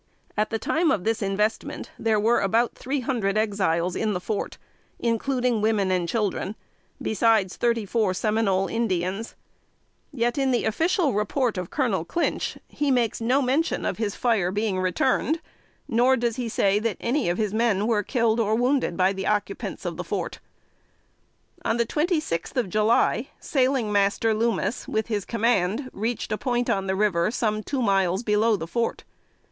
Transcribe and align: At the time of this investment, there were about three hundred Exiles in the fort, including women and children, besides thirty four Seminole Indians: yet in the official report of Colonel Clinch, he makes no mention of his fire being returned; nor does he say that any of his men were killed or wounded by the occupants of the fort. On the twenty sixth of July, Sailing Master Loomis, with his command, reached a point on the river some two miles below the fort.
At 0.35 0.49
the 0.49 0.57
time 0.57 0.89
of 0.89 1.03
this 1.03 1.21
investment, 1.21 1.91
there 1.99 2.19
were 2.19 2.39
about 2.41 2.73
three 2.73 3.01
hundred 3.01 3.37
Exiles 3.37 3.95
in 3.95 4.13
the 4.13 4.19
fort, 4.19 4.57
including 4.97 5.61
women 5.61 5.91
and 5.91 6.09
children, 6.09 6.55
besides 6.99 7.55
thirty 7.55 7.85
four 7.85 8.15
Seminole 8.15 8.65
Indians: 8.67 9.35
yet 10.11 10.39
in 10.39 10.49
the 10.49 10.65
official 10.65 11.13
report 11.13 11.55
of 11.55 11.69
Colonel 11.69 12.03
Clinch, 12.03 12.57
he 12.67 12.89
makes 12.89 13.21
no 13.21 13.43
mention 13.43 13.85
of 13.85 13.99
his 13.99 14.15
fire 14.15 14.49
being 14.49 14.79
returned; 14.79 15.39
nor 15.87 16.17
does 16.17 16.35
he 16.35 16.49
say 16.49 16.79
that 16.79 16.97
any 16.99 17.29
of 17.29 17.37
his 17.37 17.53
men 17.53 17.85
were 17.85 18.01
killed 18.01 18.39
or 18.39 18.55
wounded 18.55 18.97
by 18.97 19.13
the 19.13 19.27
occupants 19.27 19.85
of 19.85 19.97
the 19.97 20.03
fort. 20.03 20.39
On 21.63 21.77
the 21.77 21.85
twenty 21.85 22.19
sixth 22.19 22.57
of 22.57 22.69
July, 22.71 23.27
Sailing 23.39 23.91
Master 23.91 24.33
Loomis, 24.33 24.87
with 24.87 25.09
his 25.09 25.25
command, 25.25 25.91
reached 25.93 26.31
a 26.31 26.39
point 26.39 26.71
on 26.71 26.87
the 26.87 26.95
river 26.95 27.29
some 27.29 27.61
two 27.61 27.83
miles 27.83 28.23
below 28.23 28.55
the 28.55 28.65
fort. 28.65 29.03